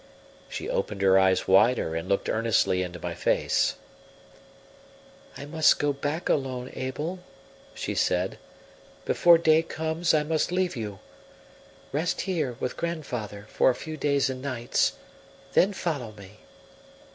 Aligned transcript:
She 0.49 0.67
opened 0.67 1.03
her 1.03 1.19
eyes 1.19 1.47
wider 1.47 1.93
and 1.93 2.09
looked 2.09 2.27
earnestly 2.27 2.81
into 2.81 2.97
my 2.99 3.13
face. 3.13 3.75
"I 5.37 5.45
must 5.45 5.77
go 5.77 5.93
back 5.93 6.27
alone, 6.27 6.71
Abel," 6.73 7.19
she 7.75 7.93
said. 7.93 8.39
"Before 9.05 9.37
day 9.37 9.61
comes 9.61 10.15
I 10.15 10.23
must 10.23 10.51
leave 10.51 10.75
you. 10.75 10.97
Rest 11.91 12.21
here, 12.21 12.55
with 12.59 12.77
grandfather, 12.77 13.45
for 13.49 13.69
a 13.69 13.75
few 13.75 13.95
days 13.95 14.27
and 14.27 14.41
nights, 14.41 14.93
then 15.53 15.71
follow 15.71 16.11
me." 16.13 16.39